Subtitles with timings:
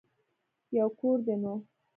[0.77, 1.53] يو کور دی نو.